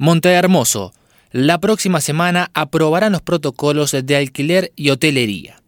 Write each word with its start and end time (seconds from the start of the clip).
Montehermoso. 0.00 0.94
La 1.30 1.60
próxima 1.60 2.00
semana 2.00 2.50
aprobarán 2.54 3.12
los 3.12 3.20
protocolos 3.20 3.94
de 4.02 4.16
alquiler 4.16 4.72
y 4.74 4.88
hotelería. 4.88 5.60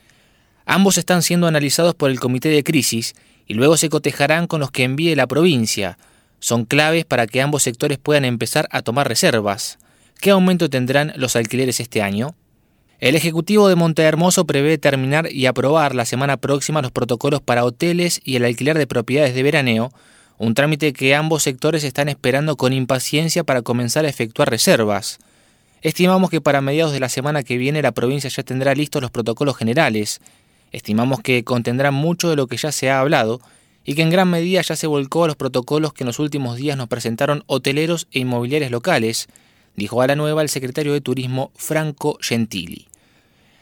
Ambos 0.65 0.97
están 0.97 1.21
siendo 1.21 1.47
analizados 1.47 1.95
por 1.95 2.11
el 2.11 2.19
Comité 2.19 2.49
de 2.49 2.65
Crisis 2.65 3.13
y 3.47 3.53
luego 3.53 3.77
se 3.77 3.91
cotejarán 3.91 4.47
con 4.47 4.61
los 4.61 4.71
que 4.71 4.85
envíe 4.85 5.15
la 5.17 5.27
provincia. 5.27 5.99
Son 6.41 6.65
claves 6.65 7.05
para 7.05 7.27
que 7.27 7.43
ambos 7.43 7.63
sectores 7.63 7.99
puedan 7.99 8.25
empezar 8.25 8.69
a 8.71 8.81
tomar 8.81 9.07
reservas. 9.07 9.79
¿Qué 10.19 10.31
aumento 10.31 10.71
tendrán 10.71 11.13
los 11.17 11.37
alquileres 11.37 11.79
este 11.79 12.01
año? 12.01 12.35
El 13.01 13.17
Ejecutivo 13.17 13.69
de 13.69 13.75
Montehermoso 13.75 14.47
prevé 14.47 14.79
terminar 14.79 15.31
y 15.31 15.45
aprobar 15.45 15.95
la 15.95 16.07
semana 16.07 16.39
próxima 16.39 16.81
los 16.81 16.91
protocolos 16.91 17.43
para 17.43 17.67
hoteles 17.67 18.23
y 18.25 18.37
el 18.37 18.47
alquiler 18.47 18.79
de 18.79 18.87
propiedades 18.87 19.35
de 19.35 19.43
veraneo, 19.43 19.93
un 20.43 20.55
trámite 20.55 20.93
que 20.93 21.15
ambos 21.15 21.45
sectores 21.45 21.85
están 21.85 22.09
esperando 22.09 22.57
con 22.57 22.73
impaciencia 22.73 23.45
para 23.45 23.63
comenzar 23.63 24.05
a 24.05 24.09
efectuar 24.09 24.51
reservas. 24.51 25.21
Estimamos 25.83 26.31
que 26.31 26.41
para 26.41 26.61
mediados 26.61 26.93
de 26.93 26.99
la 26.99 27.09
semana 27.09 27.45
que 27.45 27.57
viene 27.57 27.81
la 27.81 27.93
provincia 27.93 28.29
ya 28.29 28.43
tendrá 28.43 28.75
listos 28.75 29.01
los 29.01 29.13
protocolos 29.13 29.57
generales. 29.57 30.21
Estimamos 30.73 31.21
que 31.21 31.45
contendrán 31.45 31.95
mucho 31.95 32.29
de 32.29 32.35
lo 32.35 32.49
que 32.49 32.57
ya 32.57 32.73
se 32.73 32.91
ha 32.91 32.99
hablado 32.99 33.41
y 33.85 33.95
que 33.95 34.03
en 34.03 34.11
gran 34.11 34.29
medida 34.31 34.63
ya 34.63 34.75
se 34.75 34.89
volcó 34.89 35.23
a 35.23 35.27
los 35.29 35.37
protocolos 35.37 35.93
que 35.93 36.03
en 36.03 36.09
los 36.09 36.19
últimos 36.19 36.57
días 36.57 36.77
nos 36.77 36.89
presentaron 36.89 37.45
hoteleros 37.47 38.09
e 38.11 38.19
inmobiliarios 38.19 38.73
locales, 38.73 39.29
dijo 39.77 40.03
a 40.03 40.09
la 40.09 40.17
nueva 40.17 40.43
el 40.43 40.49
secretario 40.49 40.93
de 40.93 41.01
Turismo 41.01 41.53
Franco 41.55 42.19
Gentili. 42.21 42.89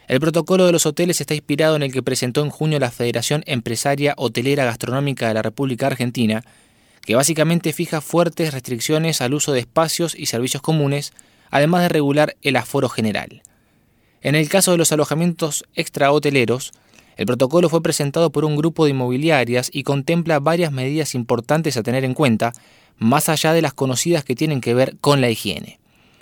El 0.08 0.18
protocolo 0.18 0.64
de 0.64 0.72
los 0.72 0.86
hoteles 0.86 1.20
está 1.20 1.34
inspirado 1.34 1.76
en 1.76 1.82
el 1.82 1.92
que 1.92 2.02
presentó 2.02 2.42
en 2.42 2.48
junio 2.48 2.78
la 2.78 2.90
Federación 2.90 3.44
Empresaria 3.44 4.14
Hotelera 4.16 4.64
Gastronómica 4.64 5.28
de 5.28 5.34
la 5.34 5.42
República 5.42 5.86
Argentina, 5.86 6.42
que 7.02 7.14
básicamente 7.14 7.72
fija 7.72 8.00
fuertes 8.00 8.52
restricciones 8.52 9.20
al 9.20 9.34
uso 9.34 9.52
de 9.52 9.60
espacios 9.60 10.14
y 10.14 10.26
servicios 10.26 10.62
comunes, 10.62 11.12
además 11.50 11.82
de 11.82 11.88
regular 11.88 12.36
el 12.42 12.56
aforo 12.56 12.88
general. 12.88 13.42
En 14.22 14.34
el 14.34 14.48
caso 14.48 14.72
de 14.72 14.78
los 14.78 14.92
alojamientos 14.92 15.64
extrahoteleros, 15.74 16.72
el 17.16 17.26
protocolo 17.26 17.68
fue 17.68 17.82
presentado 17.82 18.30
por 18.30 18.44
un 18.44 18.56
grupo 18.56 18.84
de 18.84 18.92
inmobiliarias 18.92 19.70
y 19.72 19.82
contempla 19.82 20.40
varias 20.40 20.72
medidas 20.72 21.14
importantes 21.14 21.76
a 21.76 21.82
tener 21.82 22.04
en 22.04 22.14
cuenta, 22.14 22.52
más 22.98 23.28
allá 23.28 23.52
de 23.52 23.62
las 23.62 23.74
conocidas 23.74 24.24
que 24.24 24.34
tienen 24.34 24.60
que 24.60 24.74
ver 24.74 24.96
con 25.00 25.20
la 25.20 25.30
higiene. 25.30 25.80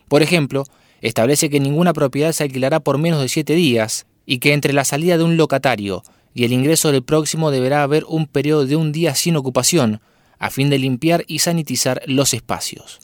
Por 0.09 0.23
ejemplo, 0.23 0.65
establece 1.01 1.51
que 1.51 1.61
ninguna 1.61 1.93
propiedad 1.93 2.33
se 2.33 2.45
alquilará 2.45 2.81
por 2.81 2.99
menos 2.99 3.21
de 3.21 3.29
siete 3.29 3.55
días 3.55 4.07
y 4.27 4.39
que 4.39 4.53
entre 4.53 4.73
la 4.73 4.85
salida 4.85 5.19
de 5.19 5.25
un 5.25 5.37
locatario 5.37 6.03
y 6.35 6.45
el 6.45 6.53
ingreso 6.53 6.93
del 6.93 7.03
próximo 7.03 7.51
deberá 7.51 7.83
haber 7.83 8.05
un 8.05 8.27
periodo 8.27 8.67
de 8.67 8.77
un 8.77 8.93
día 8.93 9.15
sin 9.15 9.37
ocupación, 9.37 10.01
a 10.39 10.51
fin 10.51 10.71
de 10.71 10.79
limpiar 10.79 11.25
y 11.27 11.41
sanitizar 11.41 12.03
los 12.07 12.35
espacios. 12.35 13.01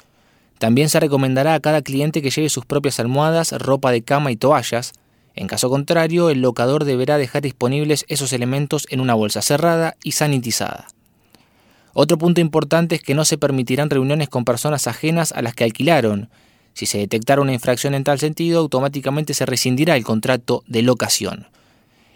También 0.59 0.89
se 0.89 1.01
recomendará 1.01 1.55
a 1.55 1.61
cada 1.61 1.83
cliente 1.83 2.23
que 2.23 2.31
lleve 2.31 2.49
sus 2.49 2.65
propias 2.65 3.01
almohadas, 3.01 3.53
ropa 3.53 3.91
de 3.91 4.03
cama 4.03 4.31
y 4.31 4.37
toallas. 4.37 4.93
En 5.35 5.49
caso 5.49 5.69
contrario, 5.69 6.31
el 6.31 6.41
locador 6.41 6.85
deberá 6.85 7.19
dejar 7.19 7.43
disponibles 7.43 8.05
esos 8.09 8.33
elementos 8.33 8.87
en 8.91 9.01
una 9.01 9.15
bolsa 9.15 9.43
cerrada 9.43 9.97
y 10.05 10.13
sanitizada. 10.13 10.87
Otro 11.93 12.19
punto 12.19 12.41
importante 12.41 12.97
es 12.97 13.03
que 13.03 13.15
no 13.15 13.25
se 13.25 13.39
permitirán 13.39 13.91
reuniones 13.91 14.29
con 14.29 14.45
personas 14.45 14.87
ajenas 14.87 15.33
a 15.33 15.43
las 15.43 15.55
que 15.55 15.65
alquilaron. 15.65 16.29
Si 16.73 16.87
se 16.87 16.99
detectara 16.99 17.43
una 17.43 17.53
infracción 17.53 17.95
en 17.95 18.03
tal 18.03 18.19
sentido, 18.19 18.61
automáticamente 18.61 19.35
se 19.35 19.47
rescindirá 19.47 19.97
el 19.97 20.05
contrato 20.05 20.65
de 20.67 20.83
locación. 20.83 21.47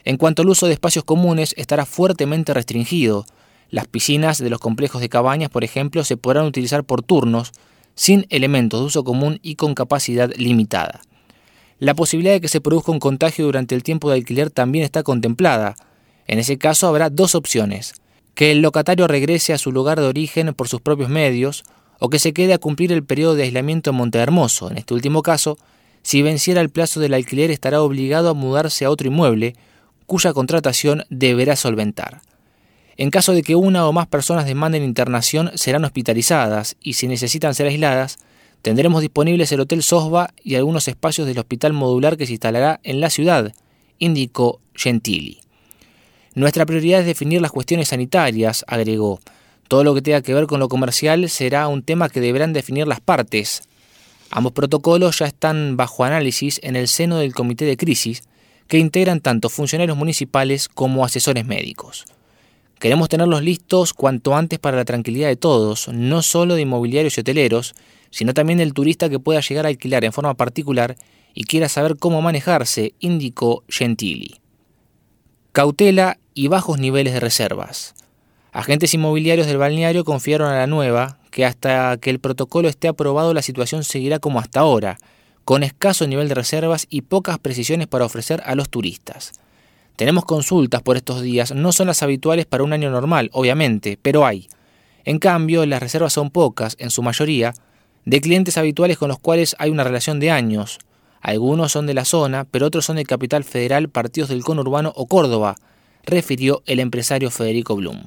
En 0.04 0.16
cuanto 0.16 0.42
al 0.42 0.48
uso 0.48 0.66
de 0.66 0.72
espacios 0.72 1.04
comunes, 1.04 1.54
estará 1.56 1.86
fuertemente 1.86 2.54
restringido, 2.54 3.26
las 3.70 3.86
piscinas 3.86 4.38
de 4.38 4.50
los 4.50 4.60
complejos 4.60 5.00
de 5.00 5.08
cabañas, 5.08 5.50
por 5.50 5.64
ejemplo, 5.64 6.04
se 6.04 6.16
podrán 6.16 6.46
utilizar 6.46 6.84
por 6.84 7.02
turnos, 7.02 7.52
sin 7.94 8.26
elementos 8.30 8.80
de 8.80 8.86
uso 8.86 9.04
común 9.04 9.40
y 9.42 9.56
con 9.56 9.74
capacidad 9.74 10.32
limitada. 10.36 11.00
La 11.78 11.94
posibilidad 11.94 12.32
de 12.32 12.40
que 12.40 12.48
se 12.48 12.60
produzca 12.60 12.92
un 12.92 12.98
contagio 12.98 13.44
durante 13.44 13.74
el 13.74 13.82
tiempo 13.82 14.08
de 14.08 14.16
alquiler 14.16 14.50
también 14.50 14.84
está 14.84 15.02
contemplada. 15.02 15.76
En 16.26 16.38
ese 16.38 16.58
caso 16.58 16.86
habrá 16.86 17.10
dos 17.10 17.34
opciones, 17.34 17.94
que 18.34 18.52
el 18.52 18.62
locatario 18.62 19.06
regrese 19.06 19.52
a 19.52 19.58
su 19.58 19.72
lugar 19.72 20.00
de 20.00 20.06
origen 20.06 20.54
por 20.54 20.68
sus 20.68 20.80
propios 20.80 21.10
medios, 21.10 21.64
o 21.98 22.08
que 22.08 22.18
se 22.18 22.32
quede 22.32 22.54
a 22.54 22.58
cumplir 22.58 22.92
el 22.92 23.04
periodo 23.04 23.34
de 23.34 23.42
aislamiento 23.42 23.90
en 23.90 23.96
Montehermoso. 23.96 24.70
En 24.70 24.78
este 24.78 24.94
último 24.94 25.22
caso, 25.22 25.58
si 26.02 26.22
venciera 26.22 26.60
el 26.60 26.70
plazo 26.70 27.00
del 27.00 27.14
alquiler 27.14 27.50
estará 27.50 27.82
obligado 27.82 28.30
a 28.30 28.34
mudarse 28.34 28.84
a 28.84 28.90
otro 28.90 29.08
inmueble, 29.08 29.54
cuya 30.06 30.32
contratación 30.32 31.04
deberá 31.10 31.56
solventar. 31.56 32.22
En 32.98 33.10
caso 33.10 33.32
de 33.32 33.44
que 33.44 33.54
una 33.54 33.86
o 33.86 33.92
más 33.92 34.08
personas 34.08 34.44
demanden 34.44 34.82
internación, 34.82 35.52
serán 35.54 35.84
hospitalizadas 35.84 36.76
y 36.82 36.94
si 36.94 37.06
necesitan 37.06 37.54
ser 37.54 37.68
aisladas, 37.68 38.18
tendremos 38.60 39.02
disponibles 39.02 39.52
el 39.52 39.60
Hotel 39.60 39.84
Sosba 39.84 40.34
y 40.42 40.56
algunos 40.56 40.88
espacios 40.88 41.28
del 41.28 41.38
hospital 41.38 41.72
modular 41.72 42.16
que 42.16 42.26
se 42.26 42.32
instalará 42.32 42.80
en 42.82 43.00
la 43.00 43.08
ciudad, 43.08 43.54
indicó 44.00 44.60
Gentili. 44.74 45.38
Nuestra 46.34 46.66
prioridad 46.66 46.98
es 46.98 47.06
definir 47.06 47.40
las 47.40 47.52
cuestiones 47.52 47.88
sanitarias, 47.88 48.64
agregó. 48.66 49.20
Todo 49.68 49.84
lo 49.84 49.94
que 49.94 50.02
tenga 50.02 50.22
que 50.22 50.34
ver 50.34 50.48
con 50.48 50.58
lo 50.58 50.68
comercial 50.68 51.28
será 51.28 51.68
un 51.68 51.84
tema 51.84 52.08
que 52.08 52.20
deberán 52.20 52.52
definir 52.52 52.88
las 52.88 53.00
partes. 53.00 53.62
Ambos 54.30 54.52
protocolos 54.52 55.20
ya 55.20 55.26
están 55.26 55.76
bajo 55.76 56.02
análisis 56.02 56.58
en 56.64 56.74
el 56.74 56.88
seno 56.88 57.18
del 57.18 57.32
Comité 57.32 57.64
de 57.64 57.76
Crisis, 57.76 58.24
que 58.66 58.78
integran 58.78 59.20
tanto 59.20 59.50
funcionarios 59.50 59.96
municipales 59.96 60.68
como 60.68 61.04
asesores 61.04 61.46
médicos. 61.46 62.04
Queremos 62.78 63.08
tenerlos 63.08 63.42
listos 63.42 63.92
cuanto 63.92 64.36
antes 64.36 64.60
para 64.60 64.76
la 64.76 64.84
tranquilidad 64.84 65.28
de 65.28 65.36
todos, 65.36 65.88
no 65.88 66.22
solo 66.22 66.54
de 66.54 66.62
inmobiliarios 66.62 67.16
y 67.16 67.20
hoteleros, 67.20 67.74
sino 68.10 68.34
también 68.34 68.58
del 68.58 68.72
turista 68.72 69.08
que 69.08 69.18
pueda 69.18 69.40
llegar 69.40 69.66
a 69.66 69.68
alquilar 69.68 70.04
en 70.04 70.12
forma 70.12 70.34
particular 70.34 70.96
y 71.34 71.44
quiera 71.44 71.68
saber 71.68 71.96
cómo 71.96 72.22
manejarse, 72.22 72.94
indicó 73.00 73.64
Gentili. 73.68 74.40
Cautela 75.52 76.18
y 76.34 76.46
bajos 76.46 76.78
niveles 76.78 77.14
de 77.14 77.20
reservas. 77.20 77.94
Agentes 78.52 78.94
inmobiliarios 78.94 79.46
del 79.48 79.58
balneario 79.58 80.04
confiaron 80.04 80.48
a 80.48 80.58
la 80.58 80.66
nueva 80.66 81.18
que 81.30 81.44
hasta 81.44 81.96
que 81.96 82.10
el 82.10 82.20
protocolo 82.20 82.68
esté 82.68 82.88
aprobado 82.88 83.34
la 83.34 83.42
situación 83.42 83.82
seguirá 83.82 84.20
como 84.20 84.38
hasta 84.38 84.60
ahora, 84.60 84.98
con 85.44 85.64
escaso 85.64 86.06
nivel 86.06 86.28
de 86.28 86.34
reservas 86.34 86.86
y 86.88 87.02
pocas 87.02 87.38
precisiones 87.38 87.88
para 87.88 88.04
ofrecer 88.04 88.42
a 88.44 88.54
los 88.54 88.68
turistas. 88.68 89.32
Tenemos 89.98 90.24
consultas 90.24 90.80
por 90.80 90.96
estos 90.96 91.22
días, 91.22 91.52
no 91.52 91.72
son 91.72 91.88
las 91.88 92.04
habituales 92.04 92.46
para 92.46 92.62
un 92.62 92.72
año 92.72 92.88
normal, 92.88 93.30
obviamente, 93.32 93.98
pero 94.00 94.24
hay. 94.24 94.46
En 95.04 95.18
cambio, 95.18 95.66
las 95.66 95.82
reservas 95.82 96.12
son 96.12 96.30
pocas, 96.30 96.76
en 96.78 96.90
su 96.90 97.02
mayoría, 97.02 97.52
de 98.04 98.20
clientes 98.20 98.56
habituales 98.58 98.96
con 98.96 99.08
los 99.08 99.18
cuales 99.18 99.56
hay 99.58 99.70
una 99.70 99.82
relación 99.82 100.20
de 100.20 100.30
años. 100.30 100.78
Algunos 101.20 101.72
son 101.72 101.88
de 101.88 101.94
la 101.94 102.04
zona, 102.04 102.44
pero 102.44 102.66
otros 102.66 102.84
son 102.84 102.94
de 102.94 103.04
Capital 103.04 103.42
Federal, 103.42 103.88
partidos 103.88 104.30
del 104.30 104.44
conurbano 104.44 104.92
o 104.94 105.06
Córdoba, 105.06 105.56
refirió 106.04 106.62
el 106.66 106.78
empresario 106.78 107.32
Federico 107.32 107.74
Blum. 107.74 108.04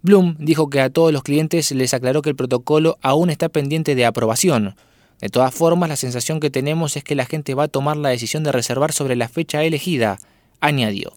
Blum 0.00 0.36
dijo 0.38 0.70
que 0.70 0.80
a 0.80 0.88
todos 0.88 1.12
los 1.12 1.22
clientes 1.22 1.70
les 1.72 1.92
aclaró 1.92 2.22
que 2.22 2.30
el 2.30 2.36
protocolo 2.36 2.96
aún 3.02 3.28
está 3.28 3.50
pendiente 3.50 3.94
de 3.94 4.06
aprobación. 4.06 4.74
De 5.20 5.28
todas 5.28 5.54
formas, 5.54 5.90
la 5.90 5.96
sensación 5.96 6.40
que 6.40 6.48
tenemos 6.48 6.96
es 6.96 7.04
que 7.04 7.14
la 7.14 7.26
gente 7.26 7.54
va 7.54 7.64
a 7.64 7.68
tomar 7.68 7.98
la 7.98 8.08
decisión 8.08 8.42
de 8.42 8.52
reservar 8.52 8.92
sobre 8.92 9.16
la 9.16 9.28
fecha 9.28 9.62
elegida, 9.62 10.18
añadió. 10.60 11.12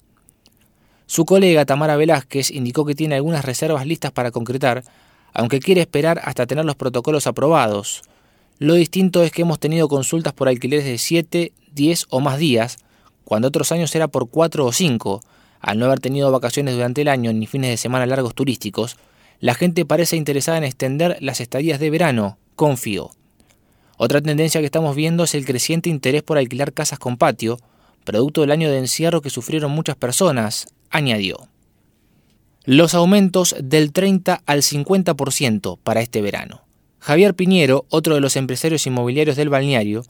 Su 1.06 1.26
colega 1.26 1.66
Tamara 1.66 1.96
Velázquez 1.96 2.50
indicó 2.52 2.86
que 2.86 2.96
tiene 2.96 3.16
algunas 3.16 3.46
reservas 3.46 3.86
listas 3.86 4.12
para 4.12 4.32
concretar, 4.32 4.84
aunque 5.34 5.60
quiere 5.60 5.82
esperar 5.82 6.22
hasta 6.24 6.48
tener 6.48 6.66
los 6.66 6.76
protocolos 6.76 7.28
aprobados. 7.28 8.02
Lo 8.60 8.76
distinto 8.76 9.24
es 9.24 9.32
que 9.32 9.42
hemos 9.42 9.60
tenido 9.60 9.88
consultas 9.88 10.34
por 10.34 10.48
alquileres 10.48 10.86
de 10.86 10.98
7, 10.98 11.52
10 11.74 12.06
o 12.10 12.20
más 12.20 12.38
días, 12.38 12.78
cuando 13.26 13.48
otros 13.48 13.72
años 13.72 13.94
era 13.96 14.08
por 14.08 14.30
4 14.30 14.66
o 14.66 14.72
5. 14.72 15.22
Al 15.60 15.80
no 15.80 15.86
haber 15.86 16.00
tenido 16.00 16.32
vacaciones 16.32 16.76
durante 16.76 17.02
el 17.02 17.08
año 17.08 17.34
ni 17.34 17.48
fines 17.48 17.70
de 17.70 17.78
semana 17.78 18.06
largos 18.06 18.36
turísticos, 18.36 18.98
la 19.40 19.56
gente 19.56 19.86
parece 19.86 20.16
interesada 20.16 20.58
en 20.58 20.64
extender 20.64 21.18
las 21.20 21.42
estadías 21.42 21.80
de 21.80 21.90
verano, 21.90 22.38
confió. 22.56 23.12
Otra 23.98 24.22
tendencia 24.22 24.62
que 24.62 24.66
estamos 24.66 24.96
viendo 24.96 25.24
es 25.24 25.36
el 25.36 25.46
creciente 25.46 25.90
interés 25.90 26.24
por 26.24 26.38
alquilar 26.38 26.74
casas 26.74 27.00
con 27.00 27.18
patio, 27.18 27.60
producto 28.04 28.42
del 28.42 28.52
año 28.52 28.70
de 28.70 28.78
encierro 28.78 29.22
que 29.22 29.30
sufrieron 29.30 29.72
muchas 29.72 29.96
personas, 29.96 30.68
añadió. 30.90 31.48
Los 32.66 32.94
aumentos 32.94 33.56
del 33.62 33.92
30 33.92 34.42
al 34.46 34.62
50% 34.62 35.78
para 35.84 36.02
este 36.02 36.22
verano. 36.22 36.62
Javier 37.00 37.34
Piñero, 37.36 37.86
otro 37.90 38.16
de 38.16 38.22
los 38.22 38.38
empresarios 38.38 38.88
inmobiliarios 38.88 39.36
del 39.36 39.50
balneario, 39.50 40.04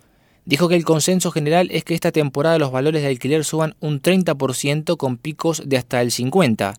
dijo 0.45 0.69
que 0.69 0.75
el 0.75 0.85
consenso 0.85 1.31
general 1.31 1.69
es 1.71 1.83
que 1.83 1.95
esta 1.95 2.11
temporada 2.11 2.59
los 2.59 2.71
valores 2.71 3.01
de 3.01 3.07
alquiler 3.07 3.43
suban 3.43 3.75
un 3.79 4.01
30% 4.01 4.97
con 4.97 5.17
picos 5.17 5.63
de 5.65 5.77
hasta 5.77 6.01
el 6.01 6.11
50%. 6.11 6.75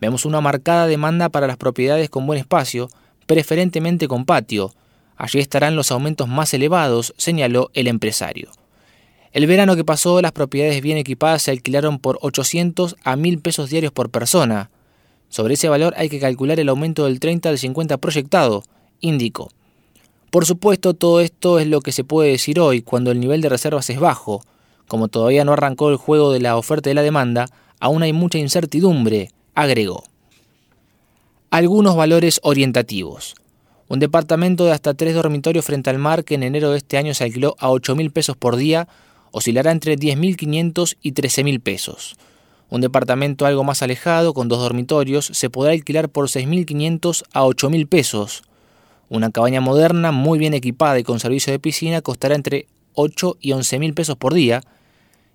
Vemos 0.00 0.24
una 0.24 0.40
marcada 0.40 0.86
demanda 0.86 1.28
para 1.28 1.46
las 1.46 1.56
propiedades 1.56 2.10
con 2.10 2.26
buen 2.26 2.38
espacio, 2.38 2.88
preferentemente 3.26 4.08
con 4.08 4.24
patio. 4.24 4.74
Allí 5.16 5.38
estarán 5.38 5.76
los 5.76 5.92
aumentos 5.92 6.28
más 6.28 6.52
elevados, 6.52 7.14
señaló 7.16 7.70
el 7.74 7.86
empresario. 7.86 8.50
El 9.34 9.48
verano 9.48 9.74
que 9.74 9.82
pasó, 9.82 10.22
las 10.22 10.30
propiedades 10.30 10.80
bien 10.80 10.96
equipadas 10.96 11.42
se 11.42 11.50
alquilaron 11.50 11.98
por 11.98 12.20
800 12.22 12.94
a 13.02 13.16
1000 13.16 13.40
pesos 13.40 13.68
diarios 13.68 13.92
por 13.92 14.08
persona. 14.08 14.70
Sobre 15.28 15.54
ese 15.54 15.68
valor 15.68 15.92
hay 15.96 16.08
que 16.08 16.20
calcular 16.20 16.60
el 16.60 16.68
aumento 16.68 17.06
del 17.06 17.18
30 17.18 17.48
al 17.48 17.58
50 17.58 17.96
proyectado, 17.98 18.62
indicó. 19.00 19.50
Por 20.30 20.46
supuesto, 20.46 20.94
todo 20.94 21.20
esto 21.20 21.58
es 21.58 21.66
lo 21.66 21.80
que 21.80 21.90
se 21.90 22.04
puede 22.04 22.30
decir 22.30 22.60
hoy, 22.60 22.80
cuando 22.82 23.10
el 23.10 23.18
nivel 23.18 23.40
de 23.40 23.48
reservas 23.48 23.90
es 23.90 23.98
bajo. 23.98 24.44
Como 24.86 25.08
todavía 25.08 25.44
no 25.44 25.54
arrancó 25.54 25.90
el 25.90 25.96
juego 25.96 26.32
de 26.32 26.38
la 26.38 26.56
oferta 26.56 26.88
y 26.88 26.94
la 26.94 27.02
demanda, 27.02 27.46
aún 27.80 28.04
hay 28.04 28.12
mucha 28.12 28.38
incertidumbre, 28.38 29.32
agregó. 29.56 30.04
Algunos 31.50 31.96
valores 31.96 32.38
orientativos. 32.44 33.34
Un 33.88 33.98
departamento 33.98 34.64
de 34.64 34.70
hasta 34.70 34.94
tres 34.94 35.16
dormitorios 35.16 35.64
frente 35.64 35.90
al 35.90 35.98
mar 35.98 36.22
que 36.22 36.36
en 36.36 36.44
enero 36.44 36.70
de 36.70 36.78
este 36.78 36.98
año 36.98 37.14
se 37.14 37.24
alquiló 37.24 37.56
a 37.58 37.70
8 37.70 37.96
mil 37.96 38.12
pesos 38.12 38.36
por 38.36 38.54
día 38.54 38.86
oscilará 39.34 39.72
entre 39.72 39.98
10.500 39.98 40.96
y 41.02 41.12
13.000 41.12 41.60
pesos. 41.60 42.14
Un 42.70 42.80
departamento 42.80 43.46
algo 43.46 43.64
más 43.64 43.82
alejado, 43.82 44.32
con 44.32 44.46
dos 44.46 44.60
dormitorios, 44.60 45.26
se 45.26 45.50
podrá 45.50 45.72
alquilar 45.72 46.08
por 46.08 46.28
6.500 46.28 47.24
a 47.32 47.42
8.000 47.42 47.88
pesos. 47.88 48.44
Una 49.08 49.32
cabaña 49.32 49.60
moderna, 49.60 50.12
muy 50.12 50.38
bien 50.38 50.54
equipada 50.54 51.00
y 51.00 51.02
con 51.02 51.18
servicio 51.18 51.52
de 51.52 51.58
piscina, 51.58 52.00
costará 52.00 52.36
entre 52.36 52.68
8 52.94 53.38
y 53.40 53.50
11.000 53.50 53.94
pesos 53.94 54.16
por 54.16 54.34
día. 54.34 54.62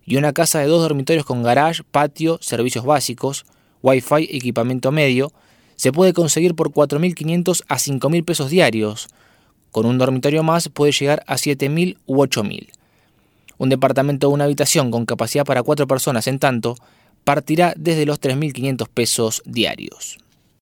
Y 0.05 0.15
una 0.15 0.31
casa 0.31 0.59
de 0.59 0.67
dos 0.67 0.81
dormitorios 0.81 1.25
con 1.25 1.43
garage, 1.43 1.83
patio, 1.83 2.39
servicios 2.41 2.85
básicos, 2.85 3.45
wifi, 3.81 4.29
equipamiento 4.31 4.93
medio, 4.93 5.33
se 5.75 5.91
puede 5.91 6.13
conseguir 6.13 6.55
por 6.55 6.71
4.500 6.71 7.63
a 7.67 7.75
5.000 7.75 8.23
pesos 8.23 8.49
diarios. 8.49 9.09
Con 9.71 9.85
un 9.85 9.97
dormitorio 9.97 10.41
más 10.41 10.69
puede 10.69 10.93
llegar 10.93 11.21
a 11.27 11.35
7.000 11.35 11.97
u 12.05 12.23
8.000. 12.23 12.78
Un 13.59 13.69
departamento 13.69 14.27
de 14.27 14.33
una 14.33 14.45
habitación 14.45 14.89
con 14.89 15.05
capacidad 15.05 15.45
para 15.45 15.61
cuatro 15.61 15.85
personas 15.85 16.25
en 16.25 16.39
tanto 16.39 16.75
partirá 17.23 17.73
desde 17.77 18.07
los 18.07 18.19
3.500 18.19 18.87
pesos 18.91 19.43
diarios. 19.45 20.17